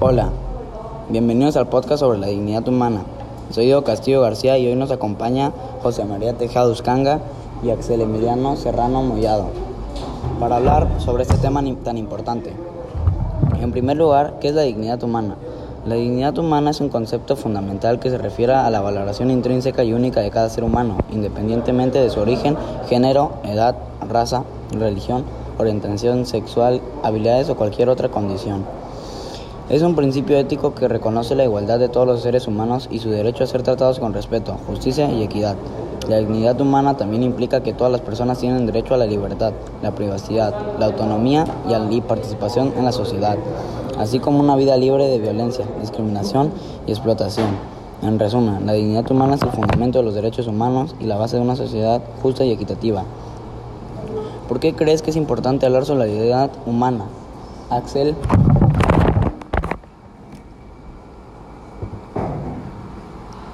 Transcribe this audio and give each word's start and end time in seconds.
Hola, 0.00 0.28
bienvenidos 1.08 1.56
al 1.56 1.66
podcast 1.66 1.98
sobre 1.98 2.20
la 2.20 2.28
dignidad 2.28 2.68
humana. 2.68 3.02
Soy 3.50 3.64
Diego 3.64 3.82
Castillo 3.82 4.20
García 4.20 4.56
y 4.56 4.68
hoy 4.68 4.76
nos 4.76 4.92
acompaña 4.92 5.50
José 5.82 6.04
María 6.04 6.34
Tejada 6.34 6.68
Uscanga 6.68 7.18
y 7.64 7.70
Axel 7.70 8.02
Emiliano 8.02 8.54
Serrano 8.54 9.02
Mollado 9.02 9.46
para 10.38 10.58
hablar 10.58 10.86
sobre 10.98 11.24
este 11.24 11.36
tema 11.38 11.64
tan 11.82 11.98
importante. 11.98 12.52
En 13.60 13.72
primer 13.72 13.96
lugar, 13.96 14.38
¿qué 14.40 14.50
es 14.50 14.54
la 14.54 14.62
dignidad 14.62 15.02
humana? 15.02 15.34
La 15.84 15.96
dignidad 15.96 16.38
humana 16.38 16.70
es 16.70 16.80
un 16.80 16.90
concepto 16.90 17.34
fundamental 17.34 17.98
que 17.98 18.10
se 18.10 18.18
refiere 18.18 18.54
a 18.54 18.70
la 18.70 18.80
valoración 18.80 19.32
intrínseca 19.32 19.82
y 19.82 19.94
única 19.94 20.20
de 20.20 20.30
cada 20.30 20.48
ser 20.48 20.62
humano, 20.62 20.98
independientemente 21.10 22.00
de 22.00 22.10
su 22.10 22.20
origen, 22.20 22.56
género, 22.88 23.32
edad, 23.42 23.74
raza, 24.08 24.44
religión, 24.70 25.24
orientación 25.58 26.24
sexual, 26.24 26.80
habilidades 27.02 27.50
o 27.50 27.56
cualquier 27.56 27.88
otra 27.88 28.10
condición. 28.10 28.77
Es 29.70 29.82
un 29.82 29.94
principio 29.94 30.38
ético 30.38 30.74
que 30.74 30.88
reconoce 30.88 31.34
la 31.34 31.44
igualdad 31.44 31.78
de 31.78 31.90
todos 31.90 32.06
los 32.06 32.22
seres 32.22 32.46
humanos 32.46 32.88
y 32.90 33.00
su 33.00 33.10
derecho 33.10 33.44
a 33.44 33.46
ser 33.46 33.62
tratados 33.62 33.98
con 33.98 34.14
respeto, 34.14 34.56
justicia 34.66 35.12
y 35.12 35.22
equidad. 35.22 35.56
La 36.08 36.16
dignidad 36.16 36.58
humana 36.58 36.96
también 36.96 37.22
implica 37.22 37.62
que 37.62 37.74
todas 37.74 37.92
las 37.92 38.00
personas 38.00 38.38
tienen 38.38 38.64
derecho 38.64 38.94
a 38.94 38.96
la 38.96 39.04
libertad, 39.04 39.52
la 39.82 39.94
privacidad, 39.94 40.54
la 40.78 40.86
autonomía 40.86 41.44
y 41.66 41.72
la 41.72 42.06
participación 42.06 42.72
en 42.78 42.86
la 42.86 42.92
sociedad, 42.92 43.36
así 43.98 44.20
como 44.20 44.40
una 44.40 44.56
vida 44.56 44.74
libre 44.78 45.06
de 45.06 45.18
violencia, 45.18 45.66
discriminación 45.82 46.50
y 46.86 46.92
explotación. 46.92 47.48
En 48.00 48.18
resumen, 48.18 48.64
la 48.64 48.72
dignidad 48.72 49.10
humana 49.10 49.34
es 49.34 49.42
el 49.42 49.50
fundamento 49.50 49.98
de 49.98 50.04
los 50.04 50.14
derechos 50.14 50.46
humanos 50.46 50.96
y 50.98 51.04
la 51.04 51.18
base 51.18 51.36
de 51.36 51.42
una 51.42 51.56
sociedad 51.56 52.00
justa 52.22 52.42
y 52.42 52.52
equitativa. 52.52 53.04
¿Por 54.48 54.60
qué 54.60 54.74
crees 54.74 55.02
que 55.02 55.10
es 55.10 55.16
importante 55.16 55.66
hablar 55.66 55.84
sobre 55.84 55.98
la 55.98 56.04
dignidad 56.06 56.50
humana? 56.64 57.04
Axel. 57.68 58.16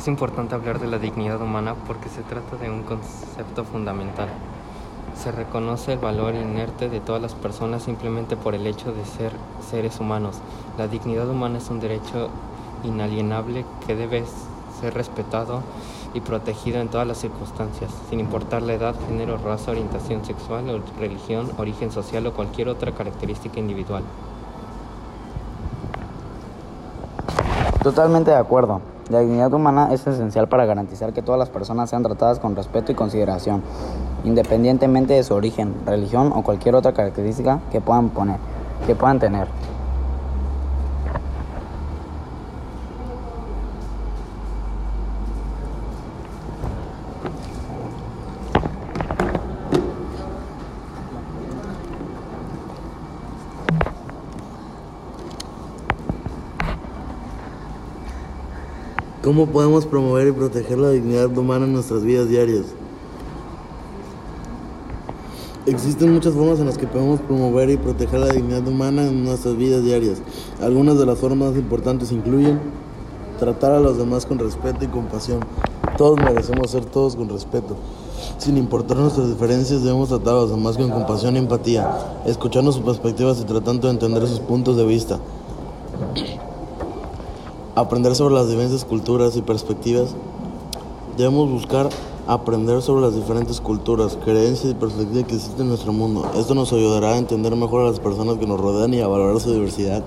Es 0.00 0.08
importante 0.08 0.54
hablar 0.54 0.80
de 0.80 0.86
la 0.86 0.98
dignidad 0.98 1.42
humana 1.42 1.74
porque 1.86 2.08
se 2.08 2.22
trata 2.22 2.56
de 2.56 2.70
un 2.70 2.84
concepto 2.84 3.64
fundamental. 3.64 4.30
Se 5.14 5.30
reconoce 5.30 5.92
el 5.92 5.98
valor 5.98 6.34
inerte 6.34 6.88
de 6.88 7.00
todas 7.00 7.20
las 7.20 7.34
personas 7.34 7.82
simplemente 7.82 8.34
por 8.34 8.54
el 8.54 8.66
hecho 8.66 8.94
de 8.94 9.04
ser 9.04 9.30
seres 9.70 10.00
humanos. 10.00 10.38
La 10.78 10.88
dignidad 10.88 11.28
humana 11.28 11.58
es 11.58 11.68
un 11.68 11.80
derecho 11.80 12.30
inalienable 12.82 13.66
que 13.86 13.94
debe 13.94 14.24
ser 14.80 14.94
respetado 14.94 15.60
y 16.14 16.22
protegido 16.22 16.80
en 16.80 16.88
todas 16.88 17.06
las 17.06 17.18
circunstancias, 17.18 17.92
sin 18.08 18.20
importar 18.20 18.62
la 18.62 18.72
edad, 18.72 18.94
género, 19.06 19.36
raza, 19.36 19.72
orientación 19.72 20.24
sexual, 20.24 20.82
religión, 20.98 21.50
origen 21.58 21.92
social 21.92 22.26
o 22.26 22.32
cualquier 22.32 22.70
otra 22.70 22.92
característica 22.92 23.60
individual. 23.60 24.02
Totalmente 27.82 28.30
de 28.30 28.38
acuerdo. 28.38 28.80
La 29.10 29.18
dignidad 29.18 29.52
humana 29.52 29.88
es 29.92 30.06
esencial 30.06 30.48
para 30.48 30.66
garantizar 30.66 31.12
que 31.12 31.20
todas 31.20 31.36
las 31.36 31.48
personas 31.48 31.90
sean 31.90 32.04
tratadas 32.04 32.38
con 32.38 32.54
respeto 32.54 32.92
y 32.92 32.94
consideración, 32.94 33.60
independientemente 34.22 35.14
de 35.14 35.24
su 35.24 35.34
origen, 35.34 35.74
religión 35.84 36.32
o 36.32 36.42
cualquier 36.42 36.76
otra 36.76 36.92
característica 36.92 37.58
que 37.72 37.80
puedan 37.80 38.10
poner, 38.10 38.36
que 38.86 38.94
puedan 38.94 39.18
tener. 39.18 39.48
¿Cómo 59.22 59.48
podemos 59.48 59.84
promover 59.84 60.28
y 60.28 60.32
proteger 60.32 60.78
la 60.78 60.88
dignidad 60.88 61.36
humana 61.36 61.66
en 61.66 61.74
nuestras 61.74 62.02
vidas 62.02 62.30
diarias? 62.30 62.64
Existen 65.66 66.14
muchas 66.14 66.32
formas 66.32 66.58
en 66.58 66.64
las 66.64 66.78
que 66.78 66.86
podemos 66.86 67.20
promover 67.20 67.68
y 67.68 67.76
proteger 67.76 68.18
la 68.18 68.28
dignidad 68.28 68.66
humana 68.66 69.06
en 69.06 69.22
nuestras 69.22 69.58
vidas 69.58 69.84
diarias. 69.84 70.22
Algunas 70.62 70.98
de 70.98 71.04
las 71.04 71.18
formas 71.18 71.50
más 71.50 71.58
importantes 71.58 72.12
incluyen 72.12 72.60
tratar 73.38 73.72
a 73.72 73.80
los 73.80 73.98
demás 73.98 74.24
con 74.24 74.38
respeto 74.38 74.86
y 74.86 74.88
compasión. 74.88 75.40
Todos 75.98 76.18
merecemos 76.18 76.70
ser 76.70 76.86
todos 76.86 77.14
con 77.14 77.28
respeto. 77.28 77.76
Sin 78.38 78.56
importar 78.56 78.96
nuestras 78.96 79.28
diferencias, 79.28 79.82
debemos 79.82 80.08
tratar 80.08 80.32
a 80.32 80.40
los 80.40 80.50
demás 80.50 80.78
con 80.78 80.88
compasión 80.88 81.36
y 81.36 81.40
empatía, 81.40 82.22
escuchando 82.24 82.72
sus 82.72 82.82
perspectivas 82.82 83.38
y 83.38 83.44
tratando 83.44 83.86
de 83.86 83.92
entender 83.92 84.26
sus 84.26 84.40
puntos 84.40 84.78
de 84.78 84.86
vista. 84.86 85.20
Aprender 87.74 88.14
sobre 88.14 88.34
las 88.34 88.48
diversas 88.48 88.84
culturas 88.84 89.36
y 89.36 89.42
perspectivas. 89.42 90.14
Debemos 91.16 91.50
buscar 91.50 91.88
aprender 92.26 92.82
sobre 92.82 93.02
las 93.02 93.14
diferentes 93.14 93.60
culturas, 93.60 94.18
creencias 94.24 94.72
y 94.72 94.74
perspectivas 94.74 95.26
que 95.26 95.34
existen 95.34 95.62
en 95.62 95.68
nuestro 95.68 95.92
mundo. 95.92 96.30
Esto 96.36 96.54
nos 96.54 96.72
ayudará 96.72 97.14
a 97.14 97.18
entender 97.18 97.54
mejor 97.56 97.82
a 97.82 97.90
las 97.90 98.00
personas 98.00 98.38
que 98.38 98.46
nos 98.46 98.60
rodean 98.60 98.94
y 98.94 99.00
a 99.00 99.08
valorar 99.08 99.40
su 99.40 99.52
diversidad. 99.52 100.02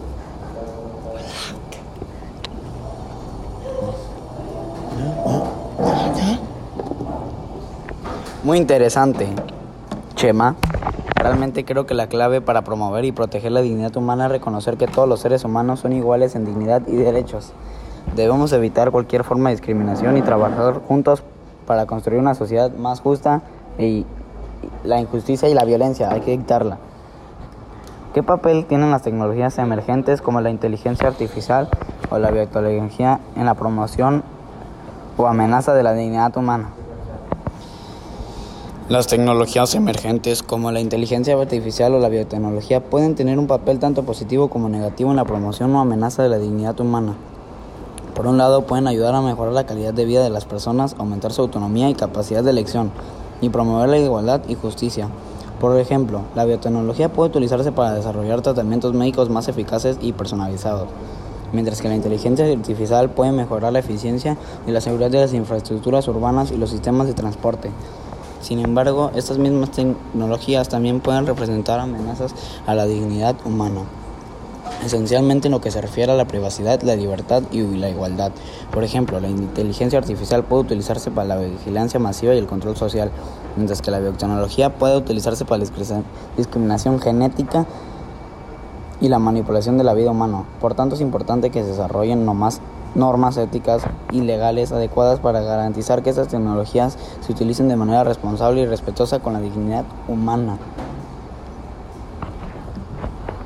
Muy 8.43 8.57
interesante. 8.57 9.27
Chema. 10.15 10.55
Realmente 11.23 11.63
creo 11.63 11.85
que 11.85 11.93
la 11.93 12.07
clave 12.07 12.41
para 12.41 12.65
promover 12.65 13.05
y 13.05 13.13
proteger 13.13 13.53
la 13.53 13.61
dignidad 13.61 13.95
humana 13.95 14.25
es 14.25 14.31
reconocer 14.33 14.75
que 14.75 14.87
todos 14.87 15.07
los 15.07 15.21
seres 15.21 15.45
humanos 15.45 15.79
son 15.79 15.93
iguales 15.93 16.35
en 16.35 16.43
dignidad 16.43 16.81
y 16.85 16.97
derechos. 16.97 17.53
Debemos 18.13 18.51
evitar 18.51 18.91
cualquier 18.91 19.23
forma 19.23 19.47
de 19.47 19.55
discriminación 19.55 20.17
y 20.17 20.21
trabajar 20.21 20.81
juntos 20.85 21.23
para 21.65 21.85
construir 21.85 22.19
una 22.19 22.35
sociedad 22.35 22.73
más 22.73 22.99
justa 22.99 23.41
y 23.79 24.05
la 24.83 24.99
injusticia 24.99 25.47
y 25.47 25.53
la 25.53 25.63
violencia 25.63 26.11
hay 26.11 26.19
que 26.19 26.33
evitarla. 26.33 26.77
¿Qué 28.13 28.21
papel 28.21 28.65
tienen 28.65 28.91
las 28.91 29.03
tecnologías 29.03 29.57
emergentes 29.59 30.21
como 30.21 30.41
la 30.41 30.49
inteligencia 30.49 31.07
artificial 31.07 31.69
o 32.09 32.17
la 32.17 32.31
biotecnología 32.31 33.21
en 33.37 33.45
la 33.45 33.53
promoción 33.53 34.23
o 35.15 35.25
amenaza 35.27 35.73
de 35.73 35.83
la 35.83 35.93
dignidad 35.93 36.35
humana? 36.35 36.82
Las 38.89 39.07
tecnologías 39.07 39.75
emergentes 39.75 40.43
como 40.43 40.69
la 40.73 40.81
inteligencia 40.81 41.39
artificial 41.39 41.93
o 41.93 41.99
la 41.99 42.09
biotecnología 42.09 42.83
pueden 42.83 43.15
tener 43.15 43.39
un 43.39 43.47
papel 43.47 43.79
tanto 43.79 44.03
positivo 44.03 44.49
como 44.49 44.67
negativo 44.67 45.09
en 45.09 45.15
la 45.15 45.23
promoción 45.23 45.73
o 45.73 45.79
amenaza 45.79 46.21
de 46.21 46.27
la 46.27 46.37
dignidad 46.37 46.77
humana. 46.81 47.13
Por 48.13 48.27
un 48.27 48.37
lado, 48.37 48.63
pueden 48.63 48.87
ayudar 48.87 49.15
a 49.15 49.21
mejorar 49.21 49.53
la 49.53 49.65
calidad 49.65 49.93
de 49.93 50.03
vida 50.03 50.21
de 50.21 50.29
las 50.29 50.43
personas, 50.43 50.97
aumentar 50.99 51.31
su 51.31 51.43
autonomía 51.43 51.89
y 51.89 51.93
capacidad 51.93 52.43
de 52.43 52.49
elección, 52.49 52.91
y 53.39 53.47
promover 53.47 53.87
la 53.87 53.99
igualdad 53.99 54.41
y 54.49 54.55
justicia. 54.55 55.07
Por 55.61 55.79
ejemplo, 55.79 56.23
la 56.35 56.43
biotecnología 56.43 57.07
puede 57.07 57.29
utilizarse 57.29 57.71
para 57.71 57.93
desarrollar 57.93 58.41
tratamientos 58.41 58.93
médicos 58.93 59.29
más 59.29 59.47
eficaces 59.47 59.97
y 60.01 60.11
personalizados, 60.11 60.89
mientras 61.53 61.81
que 61.81 61.87
la 61.87 61.95
inteligencia 61.95 62.45
artificial 62.45 63.09
puede 63.11 63.31
mejorar 63.31 63.71
la 63.71 63.79
eficiencia 63.79 64.35
y 64.67 64.71
la 64.71 64.81
seguridad 64.81 65.09
de 65.09 65.21
las 65.21 65.33
infraestructuras 65.33 66.05
urbanas 66.09 66.51
y 66.51 66.57
los 66.57 66.69
sistemas 66.69 67.07
de 67.07 67.13
transporte. 67.13 67.69
Sin 68.43 68.59
embargo, 68.59 69.09
estas 69.15 69.37
mismas 69.37 69.71
tecnologías 69.71 70.67
también 70.67 70.99
pueden 70.99 71.25
representar 71.25 71.79
amenazas 71.79 72.35
a 72.67 72.75
la 72.75 72.85
dignidad 72.85 73.37
humana, 73.45 73.83
esencialmente 74.85 75.47
en 75.47 75.53
lo 75.53 75.61
que 75.61 75.71
se 75.71 75.79
refiere 75.79 76.11
a 76.11 76.15
la 76.15 76.27
privacidad, 76.27 76.81
la 76.81 76.97
libertad 76.97 77.43
y 77.53 77.61
la 77.61 77.89
igualdad. 77.89 78.33
Por 78.69 78.83
ejemplo, 78.83 79.21
la 79.21 79.29
inteligencia 79.29 79.97
artificial 79.97 80.43
puede 80.43 80.63
utilizarse 80.63 81.09
para 81.09 81.25
la 81.29 81.37
vigilancia 81.37 82.01
masiva 82.01 82.35
y 82.35 82.37
el 82.37 82.45
control 82.45 82.75
social, 82.75 83.11
mientras 83.55 83.81
que 83.81 83.91
la 83.91 83.99
biotecnología 83.99 84.75
puede 84.75 84.97
utilizarse 84.97 85.45
para 85.45 85.63
la 85.63 86.03
discriminación 86.35 86.99
genética 86.99 87.65
y 88.99 89.07
la 89.07 89.19
manipulación 89.19 89.77
de 89.77 89.85
la 89.85 89.93
vida 89.93 90.11
humana. 90.11 90.43
Por 90.59 90.73
tanto, 90.73 90.95
es 90.95 91.01
importante 91.01 91.49
que 91.49 91.63
se 91.63 91.69
desarrollen 91.69 92.25
no 92.25 92.33
más 92.33 92.59
normas 92.95 93.37
éticas 93.37 93.83
y 94.11 94.21
legales 94.21 94.71
adecuadas 94.71 95.19
para 95.19 95.41
garantizar 95.41 96.03
que 96.03 96.09
estas 96.09 96.27
tecnologías 96.27 96.97
se 97.21 97.31
utilicen 97.31 97.67
de 97.67 97.75
manera 97.75 98.03
responsable 98.03 98.61
y 98.61 98.65
respetuosa 98.65 99.19
con 99.19 99.33
la 99.33 99.39
dignidad 99.39 99.85
humana. 100.07 100.57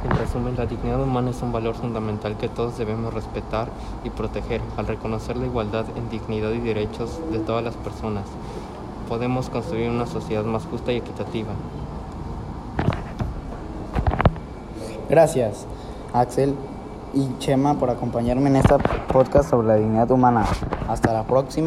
En 0.09 0.17
resumen, 0.17 0.55
la 0.57 0.65
dignidad 0.65 1.01
humana 1.01 1.31
es 1.31 1.41
un 1.41 1.51
valor 1.51 1.75
fundamental 1.75 2.37
que 2.37 2.49
todos 2.49 2.77
debemos 2.77 3.13
respetar 3.13 3.67
y 4.03 4.09
proteger. 4.09 4.61
Al 4.77 4.87
reconocer 4.87 5.37
la 5.37 5.45
igualdad 5.45 5.85
en 5.95 6.09
dignidad 6.09 6.51
y 6.51 6.59
derechos 6.59 7.19
de 7.31 7.39
todas 7.39 7.63
las 7.63 7.75
personas, 7.75 8.25
podemos 9.07 9.49
construir 9.49 9.89
una 9.89 10.05
sociedad 10.05 10.43
más 10.43 10.65
justa 10.65 10.91
y 10.91 10.97
equitativa. 10.97 11.51
Gracias, 15.09 15.65
Axel 16.13 16.53
y 17.13 17.37
Chema 17.39 17.75
por 17.75 17.89
acompañarme 17.89 18.49
en 18.49 18.57
esta 18.57 18.77
podcast 18.77 19.49
sobre 19.49 19.67
la 19.67 19.75
dignidad 19.75 20.11
humana. 20.11 20.45
Hasta 20.87 21.13
la 21.13 21.23
próxima. 21.23 21.65